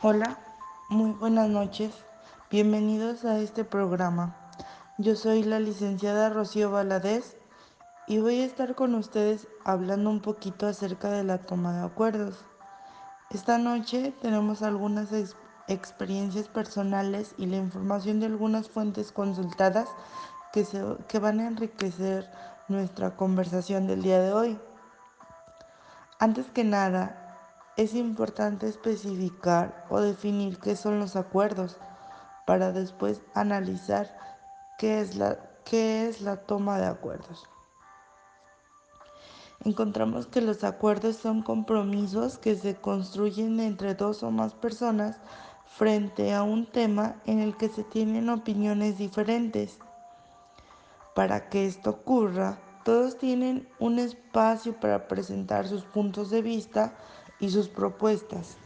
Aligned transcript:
Hola, 0.00 0.38
muy 0.90 1.10
buenas 1.10 1.48
noches. 1.48 1.92
Bienvenidos 2.52 3.24
a 3.24 3.40
este 3.40 3.64
programa. 3.64 4.36
Yo 4.96 5.16
soy 5.16 5.42
la 5.42 5.58
licenciada 5.58 6.30
Rocío 6.30 6.70
Valadez 6.70 7.36
y 8.06 8.20
voy 8.20 8.42
a 8.42 8.44
estar 8.44 8.76
con 8.76 8.94
ustedes 8.94 9.48
hablando 9.64 10.08
un 10.10 10.20
poquito 10.20 10.68
acerca 10.68 11.10
de 11.10 11.24
la 11.24 11.38
toma 11.38 11.72
de 11.76 11.84
acuerdos. 11.84 12.44
Esta 13.30 13.58
noche 13.58 14.14
tenemos 14.22 14.62
algunas 14.62 15.12
ex 15.12 15.34
experiencias 15.66 16.46
personales 16.46 17.34
y 17.36 17.46
la 17.46 17.56
información 17.56 18.20
de 18.20 18.26
algunas 18.26 18.70
fuentes 18.70 19.10
consultadas 19.10 19.88
que, 20.52 20.64
se, 20.64 20.80
que 21.08 21.18
van 21.18 21.40
a 21.40 21.48
enriquecer 21.48 22.30
nuestra 22.68 23.16
conversación 23.16 23.88
del 23.88 24.02
día 24.02 24.20
de 24.20 24.32
hoy. 24.32 24.60
Antes 26.20 26.46
que 26.52 26.62
nada, 26.62 27.27
es 27.78 27.94
importante 27.94 28.66
especificar 28.66 29.86
o 29.88 30.00
definir 30.00 30.58
qué 30.58 30.74
son 30.74 30.98
los 30.98 31.14
acuerdos 31.14 31.78
para 32.44 32.72
después 32.72 33.22
analizar 33.34 34.18
qué 34.78 35.00
es 35.00 35.14
la, 35.14 35.38
qué 35.64 36.08
es 36.08 36.20
la 36.20 36.38
toma 36.38 36.78
de 36.78 36.86
acuerdos. 36.86 37.48
Encontramos 39.64 40.26
que 40.26 40.40
los 40.40 40.64
acuerdos 40.64 41.16
son 41.16 41.42
compromisos 41.42 42.38
que 42.38 42.56
se 42.56 42.74
construyen 42.74 43.60
entre 43.60 43.94
dos 43.94 44.24
o 44.24 44.32
más 44.32 44.54
personas 44.54 45.20
frente 45.64 46.34
a 46.34 46.42
un 46.42 46.66
tema 46.66 47.22
en 47.26 47.38
el 47.38 47.56
que 47.56 47.68
se 47.68 47.84
tienen 47.84 48.28
opiniones 48.28 48.98
diferentes. 48.98 49.78
Para 51.14 51.48
que 51.48 51.66
esto 51.66 51.90
ocurra, 51.90 52.58
todos 52.84 53.18
tienen 53.18 53.68
un 53.78 54.00
espacio 54.00 54.78
para 54.80 55.06
presentar 55.06 55.68
sus 55.68 55.84
puntos 55.84 56.30
de 56.30 56.42
vista 56.42 56.94
y 57.40 57.50
sus 57.50 57.68
propuestas. 57.68 58.56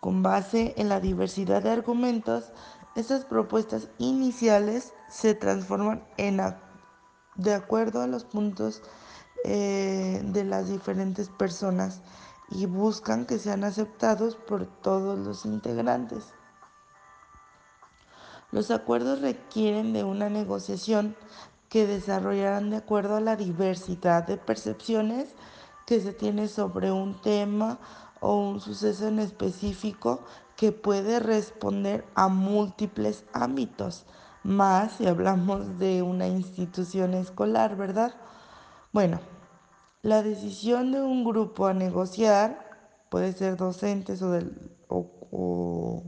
Con 0.00 0.22
base 0.22 0.74
en 0.76 0.88
la 0.88 1.00
diversidad 1.00 1.62
de 1.62 1.70
argumentos, 1.70 2.52
estas 2.96 3.24
propuestas 3.24 3.88
iniciales 3.98 4.92
se 5.08 5.34
transforman 5.34 6.02
en 6.16 6.40
de 7.36 7.54
acuerdo 7.54 8.02
a 8.02 8.06
los 8.06 8.24
puntos 8.24 8.82
eh, 9.44 10.20
de 10.24 10.44
las 10.44 10.68
diferentes 10.68 11.28
personas 11.28 12.00
y 12.50 12.66
buscan 12.66 13.26
que 13.26 13.38
sean 13.38 13.64
aceptados 13.64 14.36
por 14.36 14.66
todos 14.66 15.18
los 15.18 15.44
integrantes. 15.44 16.24
Los 18.50 18.70
acuerdos 18.70 19.20
requieren 19.20 19.92
de 19.92 20.02
una 20.02 20.28
negociación 20.28 21.16
que 21.68 21.86
desarrollarán 21.86 22.70
de 22.70 22.78
acuerdo 22.78 23.16
a 23.16 23.20
la 23.20 23.36
diversidad 23.36 24.26
de 24.26 24.36
percepciones 24.36 25.28
que 25.90 26.00
se 26.00 26.12
tiene 26.12 26.46
sobre 26.46 26.92
un 26.92 27.20
tema 27.20 27.80
o 28.20 28.36
un 28.36 28.60
suceso 28.60 29.08
en 29.08 29.18
específico 29.18 30.20
que 30.54 30.70
puede 30.70 31.18
responder 31.18 32.06
a 32.14 32.28
múltiples 32.28 33.24
ámbitos, 33.32 34.06
más 34.44 34.92
si 34.92 35.08
hablamos 35.08 35.80
de 35.80 36.02
una 36.02 36.28
institución 36.28 37.14
escolar, 37.14 37.74
¿verdad? 37.74 38.14
Bueno, 38.92 39.18
la 40.02 40.22
decisión 40.22 40.92
de 40.92 41.02
un 41.02 41.24
grupo 41.24 41.66
a 41.66 41.74
negociar, 41.74 42.70
puede 43.08 43.32
ser 43.32 43.56
docentes 43.56 44.22
o, 44.22 44.30
del, 44.30 44.70
o, 44.86 46.04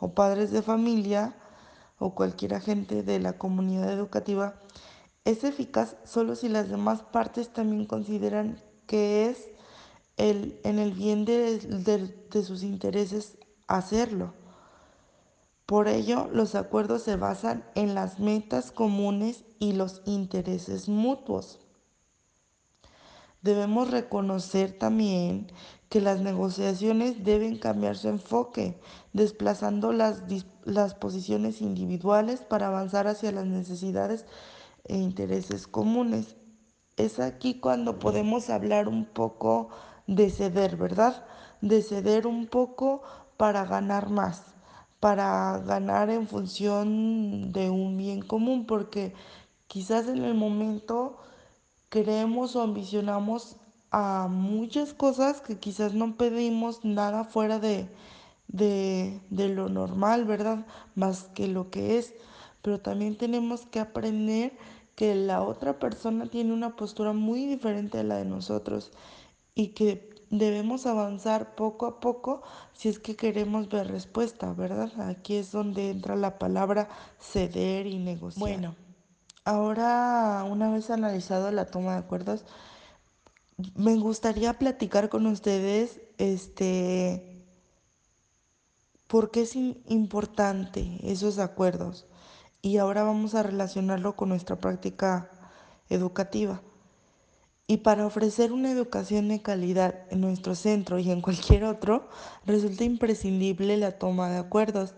o, 0.00 0.14
padres 0.16 0.50
de 0.50 0.62
familia 0.62 1.36
o 2.00 2.12
cualquier 2.16 2.54
agente 2.54 3.04
de 3.04 3.20
la 3.20 3.34
comunidad 3.34 3.88
educativa, 3.88 4.56
es 5.24 5.44
eficaz 5.44 5.94
solo 6.02 6.34
si 6.34 6.48
las 6.48 6.68
demás 6.68 7.02
partes 7.02 7.52
también 7.52 7.86
consideran 7.86 8.65
que 8.86 9.28
es 9.28 9.50
el, 10.16 10.60
en 10.64 10.78
el 10.78 10.92
bien 10.92 11.24
de, 11.24 11.58
de, 11.58 11.98
de 12.30 12.44
sus 12.44 12.62
intereses 12.62 13.38
hacerlo. 13.66 14.34
Por 15.66 15.88
ello, 15.88 16.28
los 16.32 16.54
acuerdos 16.54 17.02
se 17.02 17.16
basan 17.16 17.64
en 17.74 17.94
las 17.94 18.20
metas 18.20 18.70
comunes 18.70 19.44
y 19.58 19.72
los 19.72 20.02
intereses 20.06 20.88
mutuos. 20.88 21.58
Debemos 23.42 23.90
reconocer 23.90 24.78
también 24.78 25.48
que 25.88 26.00
las 26.00 26.20
negociaciones 26.20 27.24
deben 27.24 27.58
cambiar 27.58 27.96
su 27.96 28.08
enfoque, 28.08 28.80
desplazando 29.12 29.92
las, 29.92 30.22
las 30.64 30.94
posiciones 30.94 31.60
individuales 31.60 32.40
para 32.40 32.68
avanzar 32.68 33.06
hacia 33.06 33.32
las 33.32 33.46
necesidades 33.46 34.24
e 34.84 34.96
intereses 34.96 35.66
comunes 35.66 36.36
es 36.96 37.20
aquí 37.20 37.54
cuando 37.54 37.98
podemos 37.98 38.50
hablar 38.50 38.88
un 38.88 39.04
poco 39.04 39.68
de 40.06 40.30
ceder, 40.30 40.76
¿verdad? 40.76 41.24
De 41.60 41.82
ceder 41.82 42.26
un 42.26 42.46
poco 42.46 43.02
para 43.36 43.64
ganar 43.64 44.08
más, 44.08 44.42
para 45.00 45.58
ganar 45.66 46.10
en 46.10 46.26
función 46.26 47.52
de 47.52 47.70
un 47.70 47.96
bien 47.96 48.22
común, 48.22 48.66
porque 48.66 49.14
quizás 49.66 50.08
en 50.08 50.24
el 50.24 50.34
momento 50.34 51.18
queremos 51.90 52.56
o 52.56 52.62
ambicionamos 52.62 53.56
a 53.90 54.28
muchas 54.30 54.94
cosas 54.94 55.40
que 55.40 55.58
quizás 55.58 55.94
no 55.94 56.16
pedimos 56.16 56.84
nada 56.84 57.24
fuera 57.24 57.58
de, 57.58 57.88
de, 58.48 59.20
de 59.30 59.48
lo 59.48 59.68
normal, 59.68 60.24
¿verdad? 60.24 60.66
Más 60.94 61.24
que 61.34 61.48
lo 61.48 61.70
que 61.70 61.98
es. 61.98 62.14
Pero 62.62 62.80
también 62.80 63.16
tenemos 63.16 63.64
que 63.66 63.78
aprender 63.80 64.52
que 64.96 65.14
la 65.14 65.42
otra 65.42 65.78
persona 65.78 66.26
tiene 66.26 66.52
una 66.52 66.74
postura 66.74 67.12
muy 67.12 67.46
diferente 67.46 67.98
a 67.98 68.02
la 68.02 68.16
de 68.16 68.24
nosotros 68.24 68.90
y 69.54 69.68
que 69.68 70.10
debemos 70.30 70.86
avanzar 70.86 71.54
poco 71.54 71.86
a 71.86 72.00
poco 72.00 72.42
si 72.72 72.88
es 72.88 72.98
que 72.98 73.14
queremos 73.14 73.68
ver 73.68 73.88
respuesta, 73.88 74.52
¿verdad? 74.54 74.90
Aquí 75.08 75.36
es 75.36 75.52
donde 75.52 75.90
entra 75.90 76.16
la 76.16 76.38
palabra 76.38 76.88
ceder 77.20 77.86
y 77.86 77.98
negociar. 77.98 78.40
Bueno, 78.40 78.74
ahora 79.44 80.44
una 80.50 80.72
vez 80.72 80.90
analizado 80.90 81.52
la 81.52 81.66
toma 81.66 81.92
de 81.92 81.98
acuerdos, 81.98 82.44
me 83.74 83.96
gustaría 83.96 84.58
platicar 84.58 85.10
con 85.10 85.26
ustedes 85.26 86.00
este 86.18 87.44
por 89.08 89.30
qué 89.30 89.42
es 89.42 89.54
importante 89.54 90.98
esos 91.02 91.38
acuerdos 91.38 92.06
y 92.66 92.78
ahora 92.78 93.04
vamos 93.04 93.36
a 93.36 93.44
relacionarlo 93.44 94.16
con 94.16 94.30
nuestra 94.30 94.56
práctica 94.56 95.30
educativa. 95.88 96.62
Y 97.68 97.76
para 97.76 98.04
ofrecer 98.04 98.50
una 98.50 98.72
educación 98.72 99.28
de 99.28 99.40
calidad 99.40 100.00
en 100.10 100.20
nuestro 100.20 100.56
centro 100.56 100.98
y 100.98 101.12
en 101.12 101.20
cualquier 101.20 101.62
otro, 101.62 102.08
resulta 102.44 102.82
imprescindible 102.82 103.76
la 103.76 103.92
toma 103.92 104.30
de 104.30 104.38
acuerdos, 104.38 104.94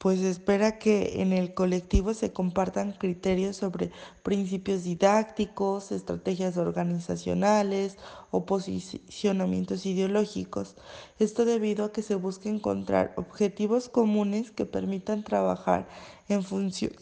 pues 0.00 0.20
espera 0.20 0.78
que 0.78 1.20
en 1.20 1.34
el 1.34 1.52
colectivo 1.52 2.14
se 2.14 2.32
compartan 2.32 2.92
criterios 2.92 3.56
sobre 3.58 3.90
principios 4.22 4.82
didácticos, 4.82 5.92
estrategias 5.92 6.56
organizacionales 6.56 7.98
o 8.30 8.46
posicionamientos 8.46 9.84
ideológicos. 9.84 10.76
Esto 11.18 11.44
debido 11.44 11.84
a 11.84 11.92
que 11.92 12.00
se 12.00 12.14
busca 12.14 12.48
encontrar 12.48 13.12
objetivos 13.16 13.90
comunes 13.90 14.50
que 14.50 14.64
permitan 14.64 15.22
trabajar 15.22 15.86
en 16.30 16.44
función, 16.44 16.92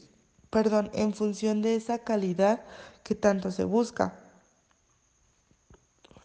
perdón, 0.50 0.91
en 0.92 1.14
función 1.14 1.62
de 1.62 1.76
esa 1.76 2.00
calidad 2.00 2.64
que 3.04 3.14
tanto 3.14 3.53
se 3.53 3.62
busca. 3.62 4.27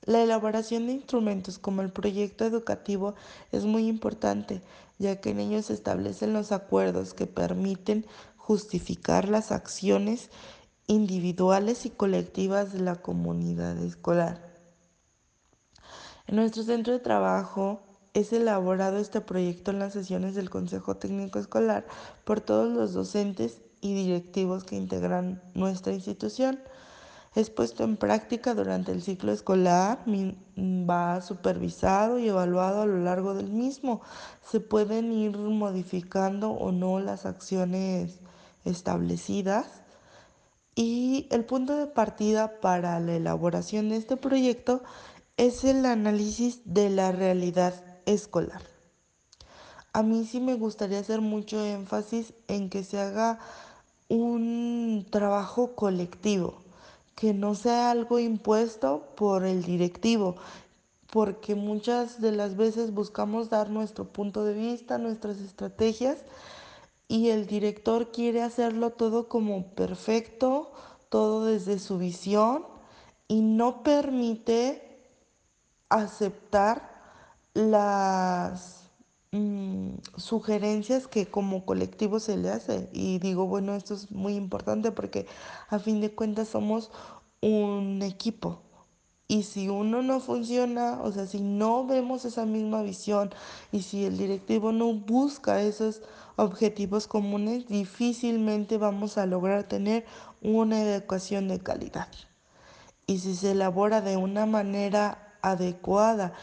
La 0.06 0.22
elaboración 0.22 0.88
de 0.88 0.94
instrumentos 0.94 1.60
como 1.60 1.82
el 1.82 1.92
proyecto 1.92 2.46
educativo 2.46 3.16
es 3.52 3.64
muy 3.64 3.88
importante, 3.88 4.62
ya 5.00 5.22
que 5.22 5.30
en 5.30 5.40
ellos 5.40 5.68
se 5.68 5.74
establecen 5.74 6.34
los 6.34 6.52
acuerdos 6.52 7.14
que 7.14 7.26
permiten 7.26 8.06
justificar 8.36 9.30
las 9.30 9.52
acciones 9.52 10.30
individuales 10.88 11.86
y 11.86 11.90
colectivas 11.90 12.74
de 12.74 12.80
la 12.80 12.98
comunidad 12.98 13.78
escolar. 13.78 14.54
En 16.28 16.36
nuestro 16.36 16.64
centro 16.64 16.92
de 16.92 17.00
trabajo 17.00 17.82
es 18.14 18.34
elaborado 18.34 18.98
este 18.98 19.22
proyecto 19.22 19.72
en 19.72 19.80
las 19.80 19.94
sesiones 19.94 20.36
del 20.36 20.50
Consejo 20.50 20.98
Técnico 20.98 21.40
Escolar 21.40 21.86
por 22.26 22.42
todos 22.42 22.72
los 22.72 22.94
docentes 22.94 23.62
y 23.82 23.94
directivos 23.94 24.64
que 24.64 24.76
integran 24.76 25.42
nuestra 25.54 25.94
institución. 25.94 26.60
Es 27.36 27.50
puesto 27.50 27.84
en 27.84 27.98
práctica 27.98 28.54
durante 28.54 28.92
el 28.92 29.02
ciclo 29.02 29.32
escolar, 29.32 30.04
va 30.08 31.22
supervisado 31.22 32.20
y 32.20 32.28
evaluado 32.28 32.84
a 32.84 32.86
lo 32.86 33.00
largo 33.00 33.34
del 33.34 33.50
mismo. 33.50 34.02
Se 34.44 34.60
pueden 34.60 35.12
ir 35.12 35.38
modificando 35.38 36.52
o 36.52 36.72
no 36.72 37.00
las 37.00 37.26
acciones 37.26 38.20
establecidas. 38.66 39.66
Y 40.76 41.28
el 41.32 41.46
punto 41.46 41.76
de 41.76 41.88
partida 41.88 42.60
para 42.60 43.00
la 43.00 43.16
elaboración 43.16 43.90
de 43.90 43.98
este 43.98 44.16
proyecto 44.16 44.84
es 45.38 45.64
el 45.64 45.86
análisis 45.86 46.62
de 46.66 46.90
la 46.90 47.12
realidad 47.12 47.74
escolar. 48.06 48.62
A 49.92 50.02
mí 50.02 50.26
sí 50.26 50.40
me 50.40 50.56
gustaría 50.56 51.00
hacer 51.00 51.22
mucho 51.22 51.64
énfasis 51.64 52.34
en 52.48 52.70
que 52.70 52.84
se 52.84 53.00
haga 53.00 53.40
un 54.08 55.06
trabajo 55.12 55.76
colectivo, 55.76 56.63
que 57.16 57.34
no 57.34 57.56
sea 57.56 57.92
algo 57.92 58.20
impuesto 58.20 59.08
por 59.16 59.46
el 59.46 59.64
directivo, 59.64 60.36
porque 61.12 61.56
muchas 61.56 62.22
de 62.22 62.32
las 62.32 62.58
veces 62.58 62.94
buscamos 62.94 63.50
dar 63.50 63.70
nuestro 63.70 64.06
punto 64.06 64.44
de 64.46 64.54
vista, 64.54 64.98
nuestras 64.98 65.40
estrategias 65.40 66.18
y 67.08 67.30
el 67.30 67.46
director 67.46 68.12
quiere 68.12 68.42
hacerlo 68.42 68.90
todo 68.90 69.28
como 69.28 69.68
perfecto, 69.68 70.72
todo 71.10 71.46
desde 71.46 71.78
su 71.78 72.00
visión 72.00 72.66
y 73.28 73.42
no 73.42 73.84
permite 73.84 74.98
aceptar 75.90 77.02
las 77.54 78.83
mmm, 79.34 79.96
sugerencias 80.16 81.08
que 81.08 81.26
como 81.26 81.66
colectivo 81.66 82.20
se 82.20 82.38
le 82.38 82.50
hace. 82.52 82.90
Y 82.94 83.20
digo, 83.20 83.48
bueno, 83.48 83.76
esto 83.76 83.96
es 83.96 84.12
muy 84.12 84.36
importante 84.36 84.92
porque 84.92 85.26
a 85.70 85.80
fin 85.80 86.00
de 86.00 86.14
cuentas 86.14 86.48
somos 86.48 86.92
un 87.42 88.02
equipo. 88.04 88.62
Y 89.28 89.44
si 89.44 89.68
uno 89.70 90.04
no 90.04 90.20
funciona, 90.20 91.02
o 91.02 91.12
sea, 91.12 91.26
si 91.26 91.42
no 91.42 91.88
vemos 91.88 92.24
esa 92.26 92.46
misma 92.46 92.84
visión 92.84 93.32
y 93.72 93.82
si 93.82 94.06
el 94.06 94.18
directivo 94.18 94.72
no 94.72 94.94
busca 94.94 95.62
esos 95.62 96.02
objetivos 96.36 97.08
comunes, 97.08 97.68
difícilmente 97.68 98.78
vamos 98.78 99.18
a 99.18 99.26
lograr 99.26 99.64
tener 99.64 100.06
una 100.42 100.82
educación 100.82 101.48
de 101.48 101.60
calidad. 101.60 102.10
Y 103.08 103.20
si 103.20 103.36
se 103.36 103.52
elabora 103.52 104.02
de 104.02 104.18
una 104.18 104.46
manera 104.46 105.38
adecuada 105.42 106.34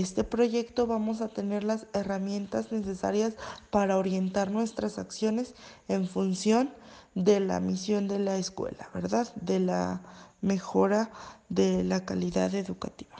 este 0.00 0.24
proyecto, 0.24 0.86
vamos 0.86 1.20
a 1.20 1.28
tener 1.28 1.64
las 1.64 1.86
herramientas 1.92 2.72
necesarias 2.72 3.34
para 3.70 3.98
orientar 3.98 4.50
nuestras 4.50 4.98
acciones 4.98 5.54
en 5.86 6.08
función 6.08 6.70
de 7.14 7.40
la 7.40 7.60
misión 7.60 8.08
de 8.08 8.18
la 8.18 8.38
escuela, 8.38 8.88
¿verdad? 8.94 9.28
De 9.36 9.60
la 9.60 10.00
mejora 10.40 11.10
de 11.50 11.84
la 11.84 12.06
calidad 12.06 12.54
educativa. 12.54 13.16